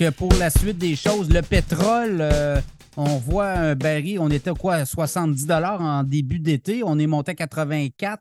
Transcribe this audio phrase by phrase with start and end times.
[0.00, 2.56] Donc, pour la suite des choses, le pétrole, euh,
[2.96, 7.32] on voit un baril, on était quoi, à 70 en début d'été, on est monté
[7.32, 8.20] à 84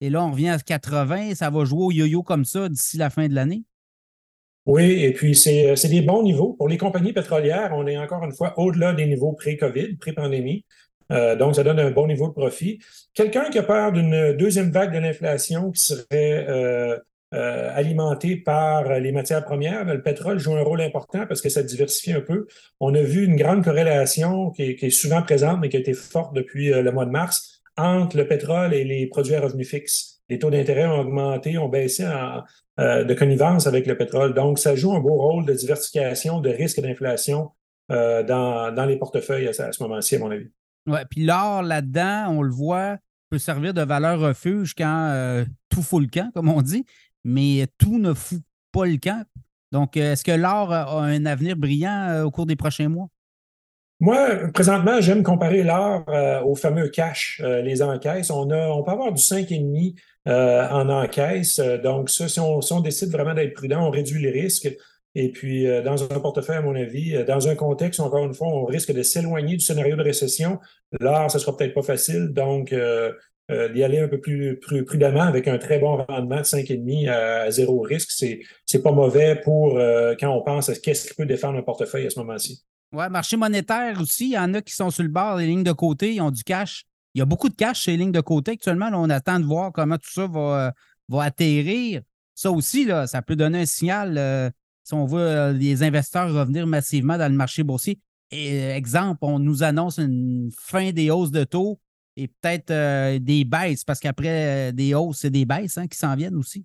[0.00, 1.34] et là, on revient à 80.
[1.34, 3.64] Ça va jouer au yo-yo comme ça d'ici la fin de l'année?
[4.66, 6.52] Oui, et puis c'est des bons niveaux.
[6.52, 10.64] Pour les compagnies pétrolières, on est encore une fois au-delà des niveaux pré-COVID, pré-pandémie.
[11.10, 12.78] Euh, donc, ça donne un bon niveau de profit.
[13.12, 16.96] Quelqu'un qui a peur d'une deuxième vague de l'inflation qui serait euh,
[17.34, 21.62] euh, alimentée par les matières premières, le pétrole joue un rôle important parce que ça
[21.62, 22.46] diversifie un peu.
[22.80, 26.34] On a vu une grande corrélation qui est, souvent présente, mais qui a été forte
[26.34, 30.22] depuis le mois de mars, entre le pétrole et les produits à revenus fixes.
[30.28, 32.04] Les taux d'intérêt ont augmenté, ont baissé
[32.78, 34.34] de connivence avec le pétrole.
[34.34, 37.50] Donc, ça joue un beau rôle de diversification, de risque d'inflation
[37.88, 40.48] dans, les portefeuilles à ce moment-ci, à mon avis.
[40.88, 42.96] Ouais, puis l'or là-dedans, on le voit,
[43.28, 46.86] peut servir de valeur refuge quand euh, tout fout le camp, comme on dit,
[47.24, 49.24] mais tout ne fout pas le camp.
[49.72, 53.08] Donc, euh, est-ce que l'or a un avenir brillant euh, au cours des prochains mois?
[54.00, 56.04] Moi, présentement, j'aime comparer l'or
[56.46, 58.30] au fameux cash, les encaisses.
[58.30, 61.58] On, a, on peut avoir du 5,5 en encaisse.
[61.82, 64.72] donc, ça, si on, si on décide vraiment d'être prudent, on réduit les risques.
[65.14, 68.34] Et puis, euh, dans un portefeuille, à mon avis, euh, dans un contexte, encore une
[68.34, 70.60] fois, on risque de s'éloigner du scénario de récession.
[71.00, 72.28] Là, ça sera peut-être pas facile.
[72.28, 72.72] Donc,
[73.50, 77.50] euh, d'y aller un peu plus, prudemment avec un très bon rendement de 5,5 à,
[77.50, 79.74] zéro risque, c'est, c'est pas mauvais pour
[80.20, 82.62] quand on pense à qu'est-ce qui peut défendre un portefeuille à ce moment-ci.
[82.92, 85.64] Oui, marché monétaire aussi, il y en a qui sont sur le bord des lignes
[85.64, 86.84] de côté, ils ont du cash.
[87.14, 88.90] Il y a beaucoup de cash chez les lignes de côté actuellement.
[88.94, 90.72] on attend de voir comment tout ça va,
[91.08, 92.02] va atterrir.
[92.34, 94.52] Ça aussi, là, ça peut donner un signal
[94.88, 98.00] si on veut euh, les investisseurs revenir massivement dans le marché boursier.
[98.32, 101.78] Euh, exemple, on nous annonce une fin des hausses de taux
[102.18, 106.14] et peut-être euh, des baisses, parce qu'après des hausses, c'est des baisses hein, qui s'en
[106.16, 106.64] viennent aussi.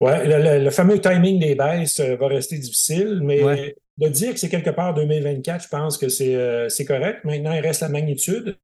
[0.00, 4.70] Oui, le, fameux timing des baisses va rester difficile, mais de dire que c'est quelque
[4.70, 7.22] part 2024, je pense que c'est correct.
[7.24, 8.56] Maintenant, il reste la magnitude.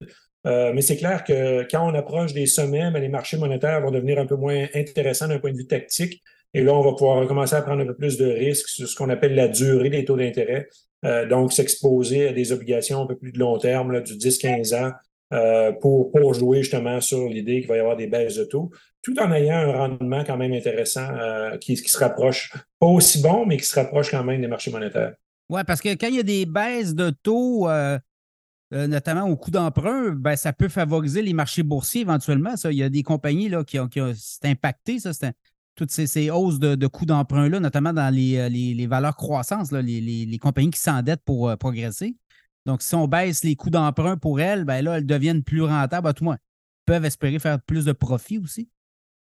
[0.44, 4.18] mais c'est clair que quand on approche des sommets, ben, les marchés monétaires vont devenir
[4.18, 6.22] un peu moins intéressants d'un point de vue tactique.
[6.54, 8.96] Et là, on va pouvoir recommencer à prendre un peu plus de risques sur ce
[8.96, 10.68] qu'on appelle la durée des taux d'intérêt.
[11.04, 14.74] Euh, donc, s'exposer à des obligations un peu plus de long terme, là, du 10-15
[14.74, 14.92] ans,
[15.32, 18.70] euh, pour, jouer justement sur l'idée qu'il va y avoir des baisses de taux,
[19.02, 23.46] tout en ayant un rendement quand même intéressant euh, qui, se rapproche, pas aussi bon,
[23.46, 25.14] mais qui se rapproche quand même des marchés monétaires.
[25.48, 27.68] Oui, parce que quand il y a des baisses de taux,
[28.72, 32.56] notamment au coût d'emprunt, ben, ça peut favoriser les marchés boursiers éventuellement.
[32.56, 32.72] Ça.
[32.72, 35.32] Il y a des compagnies là, qui ont, qui ont impacté, ça, c'est
[35.76, 40.80] toutes ces, hausses de, coûts d'emprunt-là, notamment dans les, euh, valeurs croissantes, les, compagnies qui
[40.80, 42.16] s'endettent pour euh, progresser.
[42.66, 46.08] Donc, si on baisse les coûts d'emprunt pour elles, ben là, elles deviennent plus rentables.
[46.08, 46.36] À tout moins,
[46.84, 48.68] peuvent espérer faire plus de profit aussi.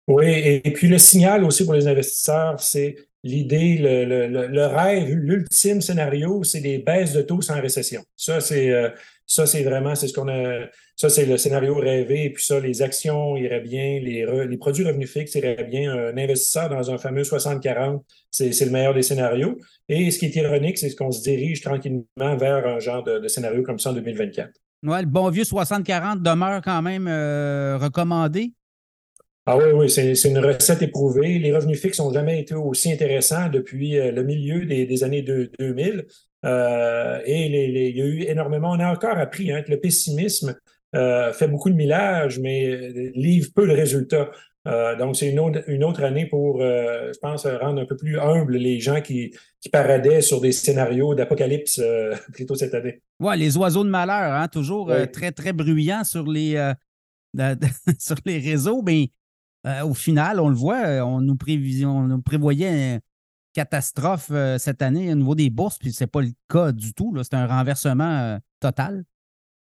[0.07, 6.44] Oui, et, puis le signal aussi pour les investisseurs, c'est l'idée, le, rêve, l'ultime scénario,
[6.44, 8.03] c'est des baisses de taux sans récession.
[8.16, 8.89] Ça, c'est euh,
[9.28, 10.67] ça, c'est vraiment, c'est ce qu'on a.
[10.95, 12.23] Ça, c'est le scénario rêvé.
[12.23, 15.94] Et puis ça, les actions iraient bien, les, les produits revenus fixes iraient bien.
[15.94, 18.01] Un investisseur dans un fameux 60-40,
[18.31, 19.57] c'est le meilleur des scénarios.
[19.89, 23.61] Et ce qui est ironique, c'est qu'on se dirige tranquillement vers un genre de, scénario
[23.63, 24.50] comme ça en 2024.
[24.83, 28.53] Ouais, le bon vieux 60-40 demeure quand même euh, recommandé.
[29.49, 31.39] Ah oui, oui, c'est une recette éprouvée.
[31.39, 36.05] Les revenus fixes n'ont jamais été aussi intéressants depuis euh, le milieu des, années 2000.
[36.43, 40.53] Euh, et il y a eu énormément, on a encore appris hein, que le pessimisme
[40.97, 44.31] euh, fait beaucoup de millages, mais livre peu de résultats.
[44.99, 45.39] donc, c'est une
[45.85, 49.31] autre, année pour, je pense, rendre un peu plus humble les gens qui,
[49.71, 51.81] paradaient sur des scénarios d'apocalypse
[52.33, 53.01] plutôt cette année.
[53.21, 56.73] Oui, les oiseaux de malheur, hein, toujours très, très bruyants sur les,
[57.99, 59.09] sur les réseaux, mais
[59.67, 63.00] euh, au final, on le voit, euh, on nous, prévoyait une
[63.53, 66.94] catastrophe euh, cette année au niveau des bourses, puis ce n'est pas le cas du
[66.94, 67.13] tout.
[67.23, 69.03] C'est un renversement total.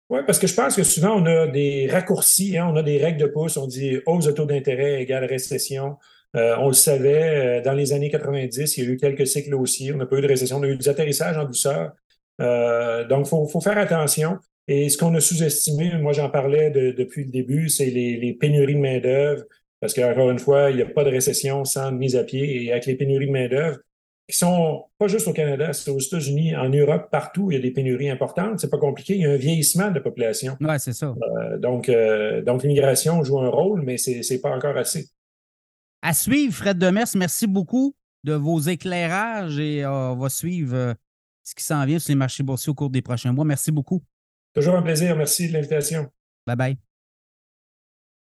[0.09, 2.97] Oui, parce que je pense que souvent, on a des raccourcis, hein, on a des
[2.97, 5.97] règles de pouce, on dit hausse de taux d'intérêt égale récession.
[6.33, 9.97] on le savait, dans les années 90, il y a eu quelques cycles haussiers, on
[9.97, 11.93] n'a pas eu de récession, on a eu des atterrissages en douceur.
[12.39, 14.37] donc, il faut, faire attention.
[14.67, 18.79] Et ce qu'on a sous-estimé, moi j'en parlais depuis le début, c'est les pénuries de
[18.79, 19.43] main-d'œuvre,
[19.83, 22.63] parce qu'encore une fois, il n'y a pas de récession sans mise à pied.
[22.63, 23.79] Et avec les pénuries de main-d'œuvre,
[24.29, 27.61] qui sont pas juste au Canada, c'est aux États-Unis, en Europe, partout, il y a
[27.61, 28.61] des pénuries importantes.
[28.61, 29.15] C'est pas compliqué.
[29.15, 30.55] Il y a un vieillissement de la population.
[30.61, 31.07] Oui, c'est ça.
[31.07, 35.09] Euh, donc, euh, donc l'immigration joue un rôle, mais c'est n'est pas encore assez.
[36.01, 37.93] À suivre, Fred Demers, merci beaucoup
[38.23, 40.95] de vos éclairages et euh, on va suivre
[41.43, 43.43] ce qui s'en vient sur les marchés boursiers au cours des prochains mois.
[43.43, 44.01] Merci beaucoup.
[44.53, 45.13] Toujours un plaisir.
[45.17, 46.09] Merci de l'invitation.
[46.47, 46.77] Bye bye.